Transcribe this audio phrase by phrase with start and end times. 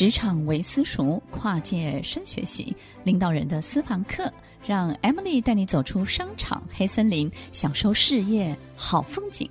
[0.00, 4.32] 职场为私塾，跨界深学习，领导人的私房课，
[4.66, 9.50] 让 Emily 带你走出商场黑森林，享受事业好风景。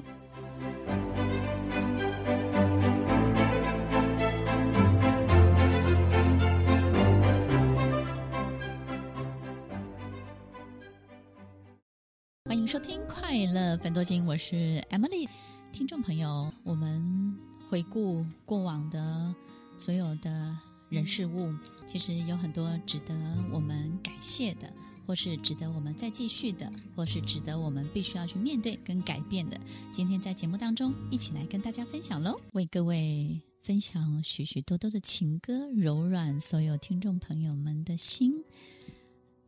[12.46, 15.30] 欢迎收听《快乐芬多金》，我是 Emily。
[15.72, 17.38] 听众朋友，我们
[17.70, 19.36] 回顾过往的。
[19.80, 20.56] 所有的
[20.90, 21.54] 人事物，
[21.88, 23.16] 其实有很多值得
[23.50, 24.72] 我们感谢的，
[25.08, 29.58] 或是值得我们再继续的，或是值得我们必须要去面对跟改变的。
[29.90, 38.34] 今天在节目当中，一起来跟大家分享喽，为各位分享许许多多的情歌，柔软所有听众朋友们的心。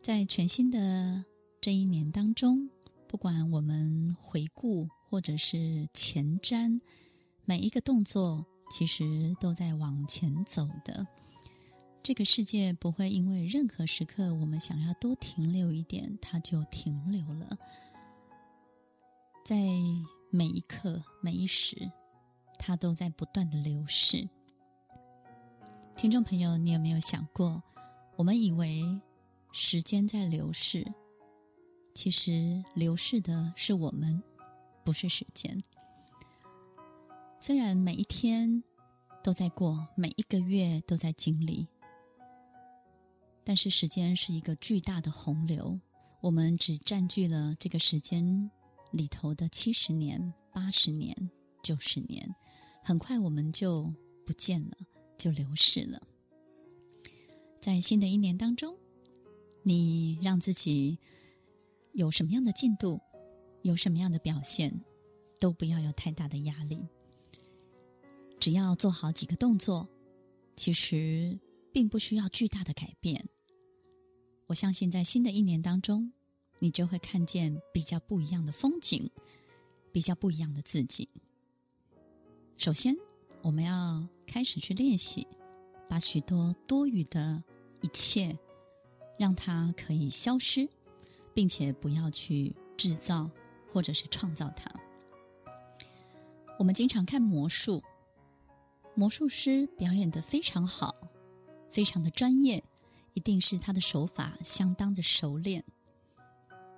[0.01, 1.25] 在全新的
[1.59, 2.69] 这一年当中，
[3.05, 6.79] 不管我们回顾或者是前瞻，
[7.43, 8.45] 每一个动作。
[8.71, 11.05] 其实都在往前走的，
[12.01, 17.57] 这个世界不会因为任何时刻我们想要多停留一点，它就停留了。
[19.43, 19.57] 在
[20.29, 21.91] 每一刻、每一时，
[22.57, 24.27] 它都在不断的流逝。
[25.97, 27.61] 听众朋友，你有没有想过，
[28.15, 29.01] 我们以为
[29.51, 30.91] 时间在流逝，
[31.93, 34.23] 其实流逝的是我们，
[34.85, 35.61] 不是时间。
[37.43, 38.63] 虽然每一天
[39.23, 41.67] 都在过，每一个月都在经历，
[43.43, 45.79] 但是时间是一个巨大的洪流，
[46.21, 48.51] 我们只占据了这个时间
[48.91, 51.31] 里头的七十年、八十年、
[51.63, 52.29] 九十年，
[52.83, 53.91] 很快我们就
[54.23, 54.77] 不见了，
[55.17, 55.99] 就流逝了。
[57.59, 58.77] 在新的一年当中，
[59.63, 60.99] 你让自己
[61.93, 63.01] 有什么样的进度，
[63.63, 64.79] 有什么样的表现，
[65.39, 66.87] 都不要有太大的压力。
[68.41, 69.87] 只要做好几个动作，
[70.55, 71.39] 其实
[71.71, 73.29] 并不需要巨大的改变。
[74.47, 76.11] 我相信，在新的一年当中，
[76.57, 79.07] 你就会看见比较不一样的风景，
[79.91, 81.07] 比较不一样的自己。
[82.57, 82.97] 首先，
[83.43, 85.27] 我们要开始去练习，
[85.87, 87.43] 把许多多余的
[87.81, 88.35] 一切，
[89.19, 90.67] 让它可以消失，
[91.35, 93.29] 并且不要去制造
[93.71, 94.67] 或者是创造它。
[96.57, 97.83] 我们经常看魔术。
[98.93, 100.93] 魔术师表演得非常好，
[101.69, 102.63] 非常的专业，
[103.13, 105.63] 一定是他的手法相当的熟练。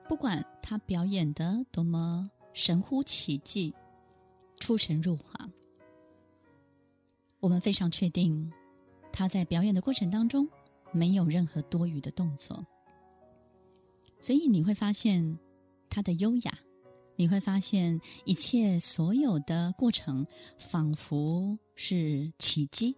[0.07, 3.73] 不管他表演得多么神乎其技、
[4.59, 5.49] 出神入化，
[7.39, 8.51] 我们非常确定
[9.11, 10.47] 他在表演的过程当中
[10.91, 12.65] 没有任何多余的动作。
[14.21, 15.37] 所以你会发现
[15.89, 16.57] 他的优雅。
[17.23, 22.93] 你会发现，一切所有的过程仿佛是奇迹。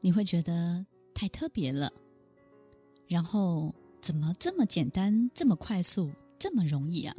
[0.00, 1.92] 你会觉得太特别了，
[3.08, 7.12] 然后怎么这么简单、这么快速、这么容易啊？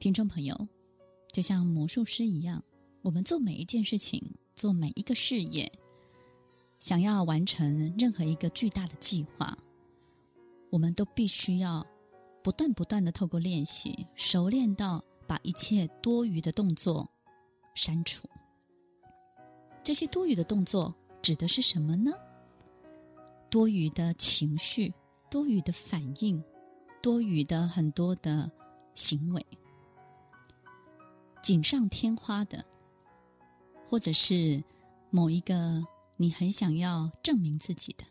[0.00, 0.66] 听众朋友，
[1.30, 2.60] 就像魔术师一样，
[3.02, 4.20] 我们做每一件事情，
[4.56, 5.70] 做每一个事业，
[6.80, 9.56] 想要完成任何一个巨大的计划，
[10.70, 11.86] 我们都必须要。
[12.44, 17.10] 不断不断的透过练习，熟练到把一切多余的动作
[17.74, 18.28] 删除。
[19.82, 22.12] 这些多余的动作指的是什么呢？
[23.48, 24.92] 多余的情绪、
[25.30, 26.44] 多余的反应、
[27.02, 28.50] 多余的很多的
[28.92, 29.42] 行为，
[31.42, 32.62] 锦上添花的，
[33.88, 34.62] 或者是
[35.08, 35.82] 某一个
[36.18, 38.04] 你很想要证明自己的。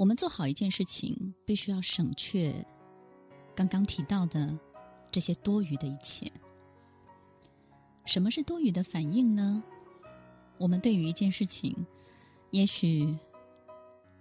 [0.00, 2.66] 我们做好一件事情，必须要省却
[3.54, 4.58] 刚刚提到的
[5.10, 6.32] 这些多余的一切。
[8.06, 9.62] 什么是多余的反应呢？
[10.56, 11.76] 我们对于一件事情，
[12.50, 13.14] 也许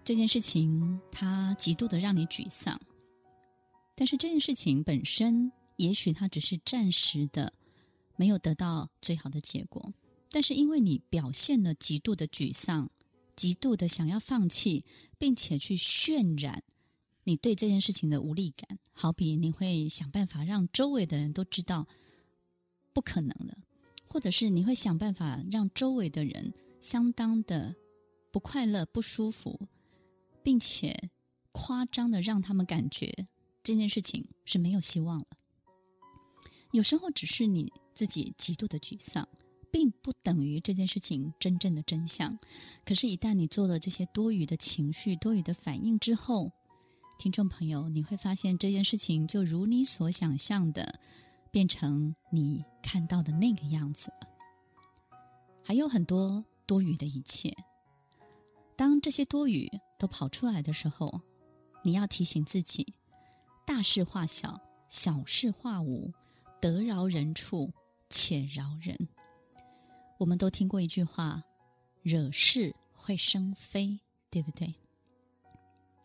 [0.03, 2.78] 这件事情它极度的让你沮丧，
[3.96, 7.53] 但是这件事情本身，也许它只是暂时的，
[8.17, 9.93] 没有得到最好的结果。
[10.29, 12.91] 但是因为你表现了极度的沮丧。
[13.40, 14.84] 极度的想要放弃，
[15.18, 16.62] 并且去渲染
[17.24, 21.88] 你对这件事情的无力感，好比你会想办法让周围的人都知道
[22.91, 23.58] 不可能了，
[24.09, 27.74] 或者是你会想办法让周围的人相当的
[28.30, 29.70] 不快乐、不舒服，
[30.44, 31.09] 并且
[31.53, 33.26] 夸张的让他们感觉
[33.64, 35.28] 这件事情是没有希望了。
[36.74, 39.26] 有时候只是你自己极度的沮丧。
[39.72, 42.38] 并不等于这件事情真正的真相。
[42.86, 46.52] 可是，一旦你做了这些多余的情绪、多余的反应之后，
[47.18, 51.00] 听众朋友，你会发现这件事情就如你所想象的，
[51.52, 54.28] 变成你看到的那个样子了。
[55.64, 57.56] 还有很多多余的一切。
[58.76, 61.22] 当这些多余都跑出来的时候，
[61.84, 62.94] 你要提醒自己：
[63.68, 66.12] 大事化小，小事化无，
[66.62, 67.72] 得饶人处
[68.10, 69.10] 且饶人。
[70.20, 71.44] 我们都听过一句话
[72.04, 74.00] ：“惹事会生非”，
[74.30, 74.76] 对不对？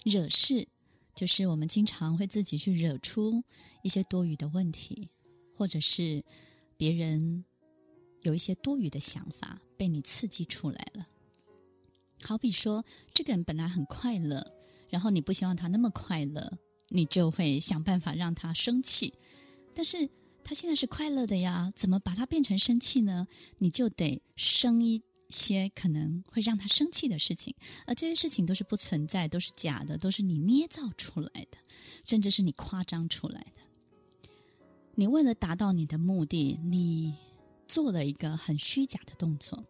[0.05, 0.69] 惹事
[1.17, 3.43] 就是我们经常会自己去惹出
[3.83, 5.11] 一些多余的问题，
[5.57, 6.25] 或者是
[6.77, 7.45] 别人
[8.23, 11.09] 有一些多余的想法被你刺激出来了。
[12.23, 14.47] 好比说，这个人本来很快乐，
[14.89, 16.57] 然后你不希望他那么快乐，
[16.91, 19.15] 你就会想办法让他生气。
[19.75, 20.09] 但是
[20.45, 23.27] 他现在是快乐的呀，怎么把他变成生气呢？
[23.59, 27.57] 你就得生一些可能会让他生气的事情，
[27.87, 31.59] 而这些事情都是不存在，都是假的，都是你捏造出来的，
[32.05, 33.63] 甚至是你夸张出来的。
[34.97, 37.15] 你为了达到你的目的，你
[37.67, 39.65] 做了一个很虚假的动作。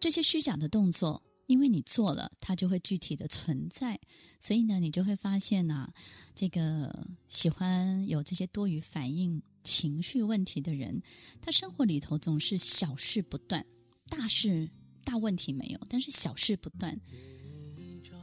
[0.00, 1.22] 这些虚假的动作，
[1.52, 4.00] 因为你做了，它就会具体的存在。
[4.40, 5.92] 所以呢，你就会发现啊，
[6.34, 11.02] 这个喜欢有这些多余反应、情绪问题的人，
[11.40, 13.64] 他生活里头总是小事不断。
[14.08, 14.70] 大事
[15.04, 17.00] 大问题没有，但是小事不断，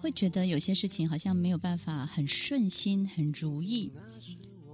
[0.02, 3.92] 会觉得有些事情好像没有办法很顺心、很如意，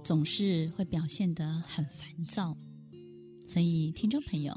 [0.02, 2.56] 总是会表现得很烦躁。
[3.46, 4.52] 所以，听众朋友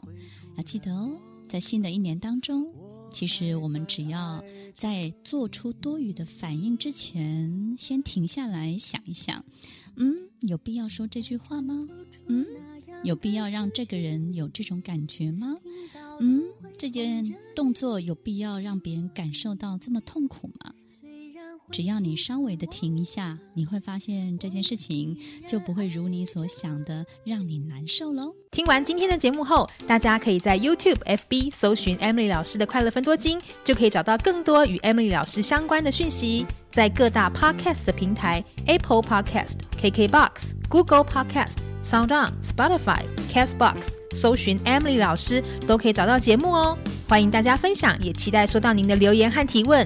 [0.58, 1.16] 要记得哦，
[1.48, 2.74] 在新的一年当中，
[3.12, 4.44] 其实我们只要
[4.78, 9.44] 在做出多余的反应之前，先停下来想一想，
[9.96, 11.88] 嗯，有必要说这句话吗？
[12.28, 12.46] 嗯。
[13.02, 15.56] 有必要让这个人有这种感觉吗？
[16.20, 16.44] 嗯，
[16.78, 20.74] 这件动作有必要让别人感受到这么痛苦吗？
[21.72, 25.16] 只要你稍微的停一下，你会发现这件事情
[25.48, 28.34] 就不会如你所想的让你难受喽。
[28.52, 36.46] 听完今天的节目后，大家可以在 YouTube、FB 搜寻 Emily 老师的快乐分多金，就可以找到更多与 Emily 老师相关的讯息。
[36.72, 43.02] 在各大 Podcast 的平台，Apple Podcast、KKBox、Google Podcast、SoundOn、Spotify、
[43.32, 46.78] Castbox，搜寻 Emily 老师都可以找到节目哦。
[47.08, 49.86] 欢迎大家分享，也期待收到您的留言和提问。